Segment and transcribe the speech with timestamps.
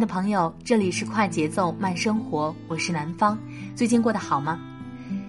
[0.00, 3.38] 的朋友，这里是快节奏慢生活，我是南方。
[3.76, 4.58] 最近过得好吗？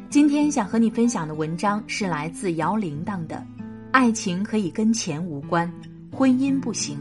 [0.09, 3.35] 今天想和你分享的文章是来自姚铃铛的
[3.91, 5.69] 《爱情可以跟钱无关，
[6.09, 6.97] 婚姻不行》。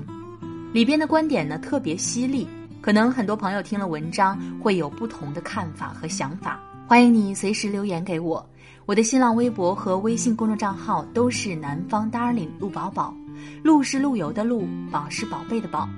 [0.75, 2.45] 里边的观点呢特别犀利，
[2.81, 6.61] 可能很多朋友听了文章会有不同的看法和想法。
[6.89, 8.45] 欢迎你随时留言给我，
[8.85, 13.15] 我的新浪微博和微信公众账号都是南方 darling 陆宝宝，
[13.63, 15.89] 陆是陆游的陆，宝是宝贝的宝。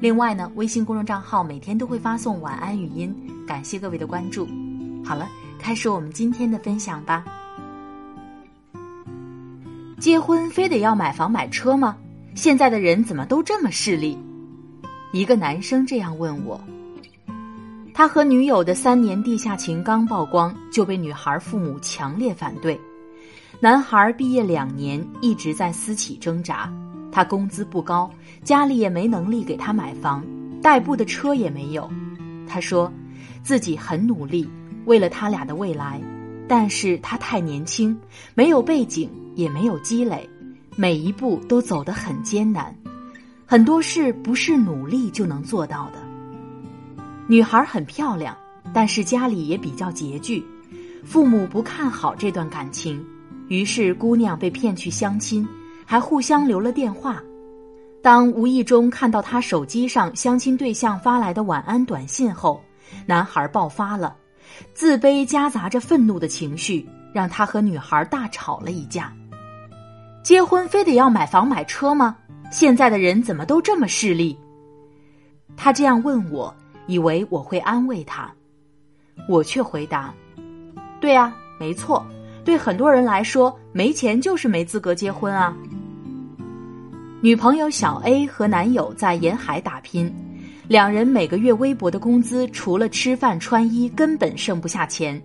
[0.00, 3.14] 另外呢，微信公众账号每天都会发送晚安语音，
[3.46, 4.48] 感谢各位的关注。
[5.04, 7.22] 好了，开始我们今天的分享吧。
[9.98, 11.94] 结婚非得要买房买车吗？
[12.34, 14.16] 现在的人怎么都这么势利？
[15.12, 16.58] 一个男生这样问我。
[17.92, 22.80] 他和女友的三年地下情刚曝光，就被女孩父母强烈反对。
[23.60, 26.72] 男孩毕业两年，一直在私企挣扎。
[27.12, 28.10] 他工资不高，
[28.44, 30.24] 家里也没能力给他买房，
[30.62, 31.90] 代步的车也没有。
[32.46, 32.92] 他说，
[33.42, 34.48] 自己很努力，
[34.84, 36.00] 为了他俩的未来，
[36.48, 37.96] 但是他太年轻，
[38.34, 40.28] 没有背景，也没有积累，
[40.76, 42.74] 每一步都走得很艰难，
[43.46, 45.98] 很多事不是努力就能做到的。
[47.26, 48.36] 女孩很漂亮，
[48.72, 50.44] 但是家里也比较拮据，
[51.04, 53.04] 父母不看好这段感情，
[53.48, 55.46] 于是姑娘被骗去相亲。
[55.90, 57.20] 还互相留了电话。
[58.00, 62.62] 当无意中看到他手机上相亲对象发来的晚安短信后，
[63.06, 64.16] 男孩爆发了，
[64.72, 69.12] 自卑夹杂着愤怒的情绪，让他和女孩大吵了一架。
[70.22, 72.16] 结婚非得要买房买车吗？
[72.52, 74.38] 现在的人怎么都这么势利？
[75.56, 76.54] 他这样问我，
[76.86, 78.32] 以为我会安慰他，
[79.28, 80.14] 我却回答
[81.02, 82.06] ：“对啊，没错，
[82.44, 85.52] 对很多人来说，没钱就是没资格结婚啊。”
[87.22, 90.10] 女朋友小 A 和男友在沿海打拼，
[90.66, 95.22] 两人每个月微薄的工资，除了吃饭穿衣，根本剩不下钱。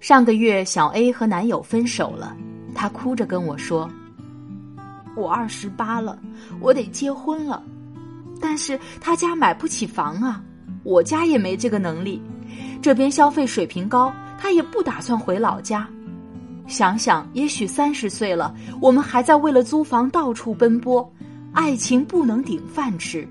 [0.00, 2.34] 上个月，小 A 和男友分手了，
[2.74, 3.86] 她哭着跟我说
[5.14, 6.18] ：“我二十八了，
[6.58, 7.62] 我得结婚了，
[8.40, 10.42] 但是他家买不起房啊，
[10.84, 12.22] 我家也没这个能力，
[12.80, 15.86] 这边消费水平高，他也不打算回老家。”
[16.70, 21.12] 想想，也许三十岁了，我们还在为了租房到处奔波，
[21.52, 23.28] 爱情不能顶饭吃，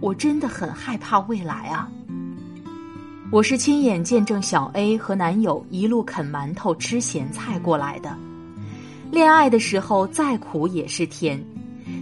[0.00, 1.90] 我真的很害怕未来啊！
[3.32, 8.16] 我是亲眼见证小 A 和男友一路啃馒头吃咸菜过来的，
[9.10, 11.44] 恋爱的时候再苦也是甜，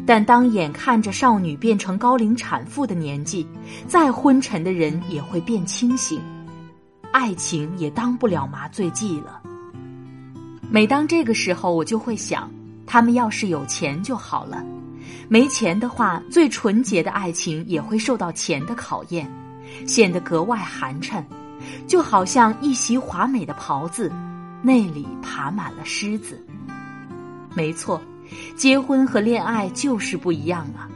[0.06, 3.46] 但当眼看着少女变成高龄产妇的年纪，
[3.86, 6.20] 再昏沉的人也会变清醒，
[7.10, 9.40] 爱情也当不了麻醉剂了。
[10.70, 12.50] 每当这个时候，我就会想，
[12.86, 14.62] 他们要是有钱就好了。
[15.28, 19.30] 没钱的话，最纯洁的爱情也会受到钱的考验，
[19.86, 21.24] 显得格外寒碜，
[21.86, 24.12] 就好像一袭华美的袍子，
[24.62, 26.38] 内里爬满了虱子。
[27.54, 28.00] 没错，
[28.54, 30.88] 结婚和恋爱就是不一样啊！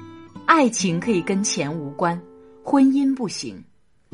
[0.44, 2.20] 爱情可以跟钱无关，
[2.62, 3.62] 婚姻不行。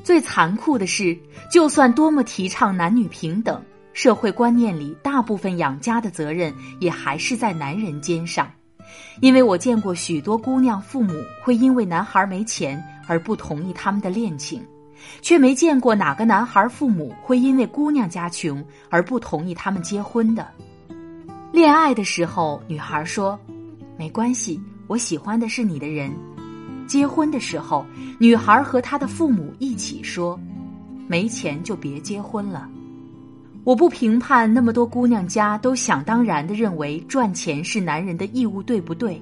[0.04, 1.18] 最残酷的是，
[1.52, 3.60] 就算多么提倡男女平等。
[3.98, 8.48] 社会观念里，大部分养家的责任也还是在男人肩上，
[9.20, 14.62] 因为我见过许多姑娘父母会因为男孩没钱而不同意他们的恋情，
[15.20, 20.46] 却没见过哪个男孩父母会因为姑娘家穷而不同意他们结婚的。
[21.50, 23.36] 恋爱的时候，女孩说
[23.98, 26.08] ：“没关系，我喜欢的是你的人。”
[26.86, 27.84] 结婚的时候，
[28.20, 30.38] 女孩和她的父母一起说
[31.08, 32.70] ：“没钱就别结婚了。
[33.68, 39.20] 我不评判那么多姑娘家都想当然的认为赚钱是男人的义务，对不对？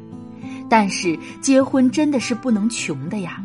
[0.71, 3.45] 但是结婚真的是不能穷的呀。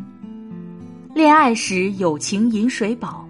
[1.12, 3.26] 恋爱时友情饮水饱，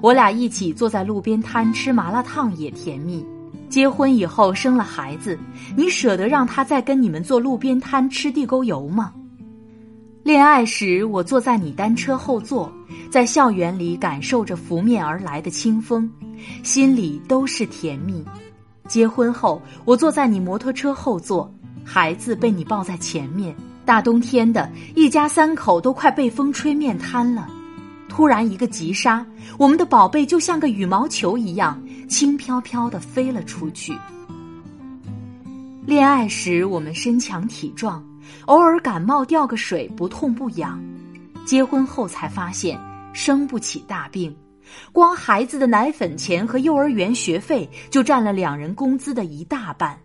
[0.00, 3.22] 我俩一起坐在路边摊吃麻辣烫也甜蜜。
[3.68, 5.38] 结婚以后生了孩子，
[5.76, 9.12] 你舍得让他再跟你们坐路边摊吃地沟油吗？
[10.22, 12.72] 恋爱时我坐在你单车后座，
[13.12, 16.10] 在校园里感受着拂面而来的清风，
[16.62, 18.24] 心里都是甜蜜。
[18.88, 21.52] 结婚后我坐在你摩托车后座。
[21.84, 23.54] 孩子被你抱在前面，
[23.84, 27.46] 大冬天的，一家三口都快被风吹面瘫了。
[28.08, 29.22] 突然一个急刹，
[29.58, 31.78] 我们的宝贝就像个羽毛球一样
[32.08, 33.92] 轻飘飘的飞了出去。
[35.84, 38.02] 恋爱时我们身强体壮，
[38.46, 40.82] 偶尔感冒掉个水不痛不痒。
[41.44, 42.80] 结婚后才发现
[43.12, 44.34] 生不起大病，
[44.92, 49.98] 光孩子的奶粉钱和幼儿园学费就占了两人工资的一大半。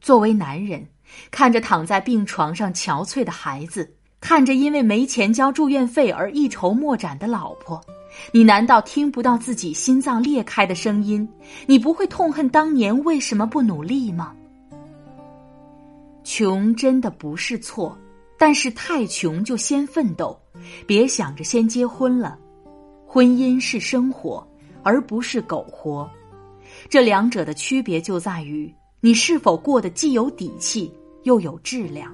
[0.00, 0.86] 作为男人，
[1.30, 7.80] 看着躺在病床上憔悴的孩子，看着因为没钱交住院费而一筹莫展的老婆，
[8.32, 11.28] 你难道听不到自己心脏裂开的声音？
[11.66, 14.34] 你不会痛恨当年为什么不努力吗？
[16.24, 17.96] 穷真的不是错，
[18.44, 20.36] 但是太穷就先奋斗，
[20.84, 22.36] 别想着先结婚了。
[23.06, 24.44] 婚姻是生活，
[24.82, 26.10] 而不是苟活，
[26.88, 28.74] 这两者的区别就在于。
[29.00, 30.92] 你是否过得既有底气
[31.22, 32.12] 又有质量？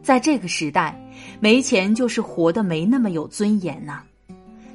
[0.00, 0.96] 在这个时代，
[1.40, 4.04] 没钱就是活得没那么有尊严呐。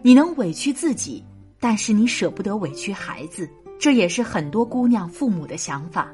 [0.02, 1.24] 你能委屈自己，
[1.62, 3.50] 但是你舍不得委屈孩子，
[3.80, 6.14] 这也是很多姑娘父母的想法。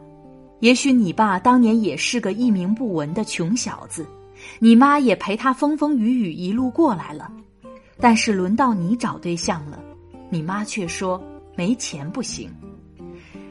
[0.60, 4.06] 也许你爸当年也是个一名不闻的穷小子，
[4.60, 7.32] 你妈也陪他风风雨雨一路过来了，
[7.98, 9.82] 但是轮到你找对象了，
[10.30, 11.22] 你妈却说
[11.56, 12.50] 没钱不行。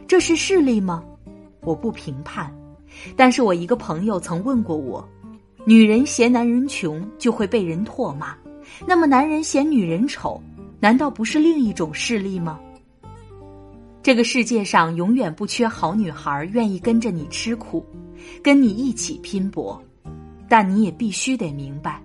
[0.07, 1.03] 这是势利吗？
[1.63, 2.55] 我不评判，
[3.17, 5.07] 但是我一个朋友曾问过我：
[5.65, 8.35] 女人嫌男人穷就会被人唾骂，
[8.87, 10.43] 那么男人嫌女人丑，
[10.79, 12.61] 难道不是另一种势利吗？
[14.09, 17.85] 这个世界上永远不缺好女孩，愿意跟着你吃苦，
[18.43, 19.79] 跟你一起拼搏，
[20.49, 22.03] 但你也必须得明白，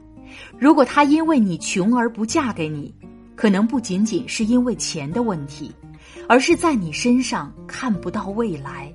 [0.60, 2.94] 如果她因为你穷而不嫁给你，
[3.38, 5.74] 可能不仅仅是因为钱的问题。
[6.28, 8.94] 而是在你身上看不到未来。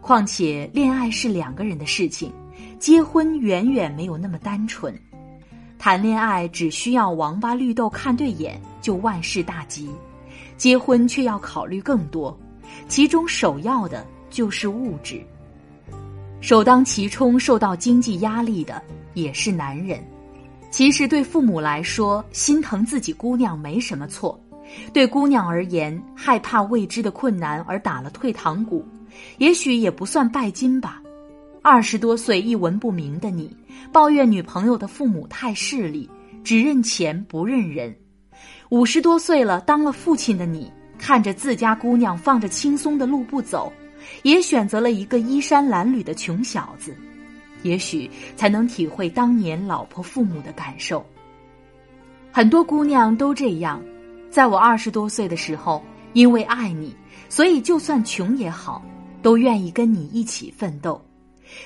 [0.00, 2.32] 况且，恋爱是两个人的事情，
[2.80, 4.92] 结婚远远没有那么单纯。
[5.78, 9.88] 谈恋爱只需要王八绿豆看对眼就万事大吉，
[10.56, 12.36] 结婚却要考虑更多，
[12.88, 15.20] 其中首要的就是物质。
[16.40, 18.82] 首当其冲受到经济压力的
[19.14, 20.02] 也是男人。
[20.70, 24.40] 其实，对父母来说，心疼自己姑娘没什么错。
[24.92, 28.82] 对姑娘而言，害怕未知的困难而打了退堂鼓，
[29.36, 31.02] 也许也不算拜金吧。
[31.60, 33.54] 二十多岁一文不名的你，
[33.92, 36.08] 抱怨女朋友的父母太势利，
[36.42, 37.92] 只认钱不认人；
[38.70, 43.72] 五十多岁了，当了父亲的你，看着自家姑娘放着轻松的路不走，
[44.22, 46.96] 也选择了一个衣衫褴褛的穷小子，
[47.62, 51.04] 也许才能体会当年老婆父母的感受。
[52.30, 53.82] 很多姑娘都这样。
[54.30, 55.82] 在我二十多岁的时候，
[56.14, 56.96] 因为爱你，
[57.28, 58.82] 所以就算穷也好，
[59.20, 60.98] 都愿意跟你一起奋斗。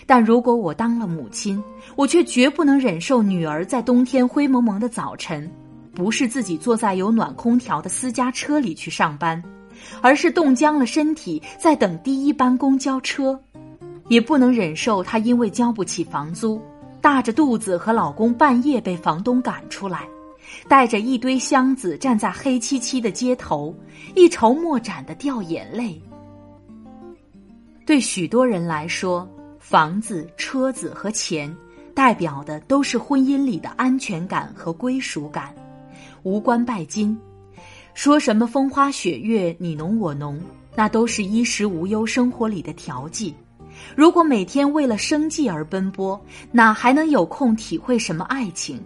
[0.05, 1.63] 但如果我当了母亲，
[1.95, 5.49] 我却绝不能忍受女儿在冬天灰蒙蒙的早晨，
[5.97, 9.43] 不是自己坐在有暖空调的私家车里去上班，
[10.03, 13.35] 而是冻僵了身体在等第一班公交车；
[14.09, 16.61] 也不能忍受她因为交不起房租，
[17.01, 20.07] 大着肚子和老公半夜被房东赶出来。
[20.69, 23.75] 带着一堆箱子站在黑漆漆的街头，
[24.15, 26.01] 一筹莫展的掉眼泪。
[27.87, 31.55] 对许多人来说，房子、车子和钱，
[31.95, 35.55] 代表的都是婚姻里的安全感和归属感，
[36.23, 37.17] 无关拜金。
[37.95, 40.41] 说什么风花雪月、你侬我侬，
[40.75, 43.35] 那都是衣食无忧生活里的调剂。
[43.95, 46.21] 如果每天为了生计而奔波，
[46.53, 48.81] 哪还能有空体会什么爱情？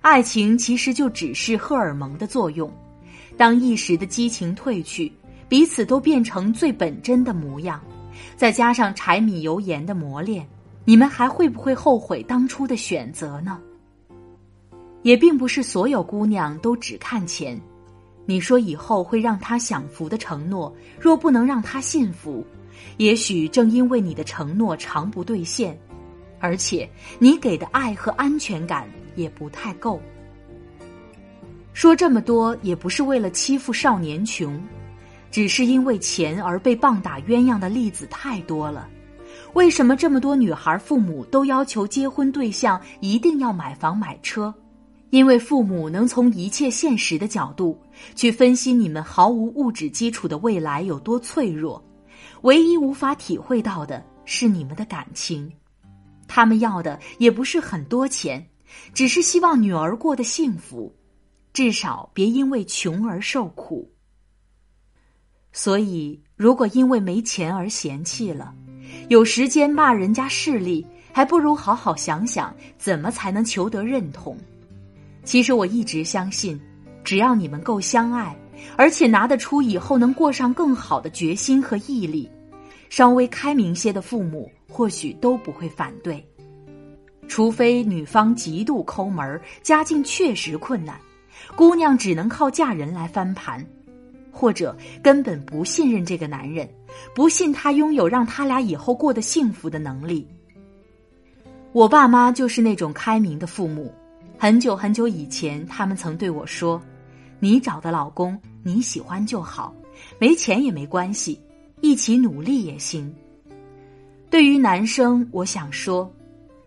[0.00, 2.70] 爱情其实就只是荷尔蒙的作用，
[3.36, 5.12] 当一时的激情褪去，
[5.48, 7.80] 彼此都变成最本真的模样，
[8.36, 10.46] 再加上柴米油盐的磨练，
[10.84, 13.58] 你们还会不会后悔当初的选择呢？
[15.06, 17.56] 也并不是所有姑娘都只看钱，
[18.24, 22.44] 你说以后会让他享福的承诺，若不能让他幸福，
[22.96, 25.78] 也许正因为你的承诺常不兑现，
[26.40, 28.84] 而且你给的爱和安全感。
[29.14, 29.98] 也不太够。
[31.72, 34.60] 说这么多也不是为了欺负少年穷，
[35.30, 38.88] 只是因为钱而被棒打鸳鸯的例子太多了。
[39.54, 44.52] 为什么这么多女孩父母都要求结婚对象一定要买房买车？
[45.16, 47.80] 因为父母能从一切现实的角度
[48.14, 51.82] 去分析你们毫无物质基础的未来有多脆弱，
[52.42, 55.50] 唯一无法体会到的是你们的感情。
[56.28, 58.46] 他们要的也不是很多钱，
[58.92, 60.94] 只是希望女儿过得幸福。
[61.54, 63.90] 至少别因为穷而受苦。
[65.50, 68.54] 所以，如果因为没钱而嫌弃了，
[69.08, 74.36] 有时间骂人家势利，还不如好好想想怎么才能求得认同。
[75.26, 76.58] 其实我一直相信，
[77.02, 78.34] 只要你们够相爱，
[78.76, 82.30] 而且拿得出以后能过上更好的决心和毅力，
[82.88, 86.24] 稍微开明些的父母或许都不会反对。
[87.26, 90.96] 除非女方极度抠门，家境确实困难。
[91.56, 93.66] 姑娘只能靠嫁人来翻盘，
[94.30, 96.68] 或者根本不信任这个男人，
[97.16, 100.24] 不信他拥有让他俩以后过得幸福的能力。
[101.72, 103.92] 我爸妈就是那种开明的父母，
[104.38, 106.80] 很久很久以前，他们曾对我说
[107.40, 109.74] ：“你找的老公你喜欢就好，
[110.18, 111.40] 没钱也没关系，
[111.80, 113.12] 一起努力也行。”
[114.28, 116.10] 对于男生，我想说，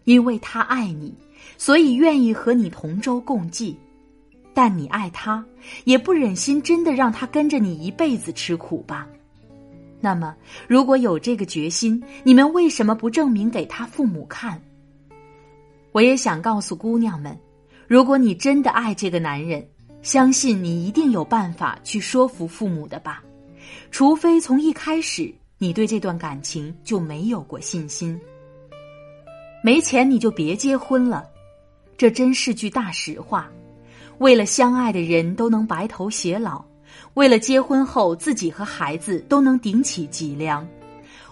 [0.05, 1.13] 因为他爱你，
[1.57, 3.77] 所以愿意和你同舟共济。
[4.51, 5.45] 但你爱他，
[5.83, 9.07] 也不忍心真的让他跟着你一辈子吃苦吧？
[10.01, 10.35] 那么，
[10.67, 14.59] 如果有这个决心，你们为什么不证明给他父母看？
[15.91, 17.38] 我也想告诉姑娘们，
[17.89, 19.67] 如果你真的爱这个男人，
[20.03, 23.24] 相信你一定有办法去说服父母的吧？
[23.89, 28.22] 除非从一开始你对这段感情就没有过信心。
[29.63, 31.25] 没钱你就别结婚了，
[31.98, 33.50] 这真是句大实话。
[34.19, 36.63] 为了相爱的人都能白头偕老，
[37.15, 40.63] 为了结婚后自己和孩子都能顶起脊梁，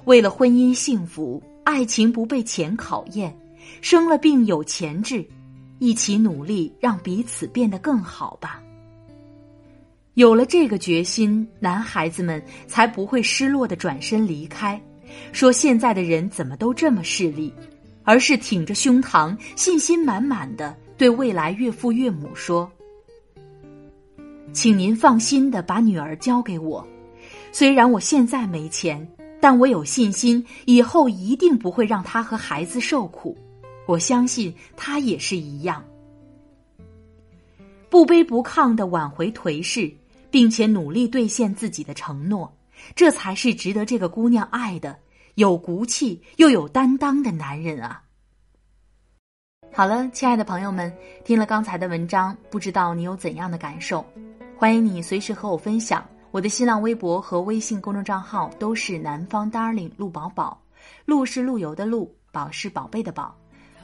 [0.05, 3.31] 为了婚姻幸福、爱情不被钱考验，
[3.79, 5.23] 生了病有钱治，
[5.79, 8.61] 一起努力让彼此变得更好吧。
[10.15, 14.81] 有了这个决心，男孩子们才不会失落的转身离开，
[15.31, 17.53] 说现在的人怎么都这么势利，
[18.03, 22.67] 而是挺着胸膛，信心满满的对未来岳父岳母说。
[24.53, 26.83] 请您放心的把女儿交给我，
[27.51, 29.07] 虽然我现在没钱，
[29.39, 33.37] 但我有信心，以后一定不会让她和孩子受苦。
[33.87, 35.83] 我相信他也是一样，
[37.89, 39.91] 不卑不亢的挽回颓势，
[40.29, 42.53] 并且努力兑现自己的承诺，
[42.93, 44.99] 这才是值得这个姑娘爱的、
[45.35, 48.03] 有骨气又有担当的男人啊！
[49.71, 50.91] 好了，亲爱的朋友们，
[51.23, 54.05] 听了刚才的文章，不知道你有怎样的感受？
[54.57, 60.61] 欢迎你随时和我分享，我的新浪微博和微信公众账号都是南方 darling 陆宝宝，
[61.05, 63.33] 陆是陆游的陆，宝是宝贝的宝。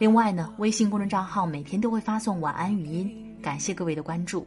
[0.03, 3.10] 另外呢，微信公众账号每天都会发送晚安语音，
[3.41, 4.45] 感谢各位的关注。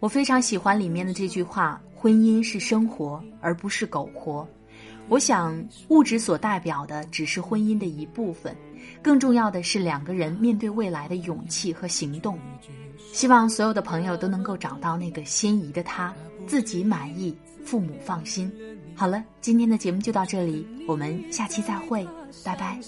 [0.00, 4.44] 我非常喜欢里面的这句话：婚姻是生活，而不是苟活。
[5.08, 5.56] 我想，
[5.90, 8.52] 物质所代表的只是婚姻的一部分，
[9.00, 12.36] 更重要的是两个人面对未来的勇气和行动。
[13.12, 16.12] 希望所有的朋友都能够找到那个心仪的他，
[16.48, 17.32] 自己满意，
[17.64, 18.50] 父母放心。
[18.96, 22.04] 好了，今天的节目就到这里，我们下期再会，
[22.44, 22.80] 拜拜。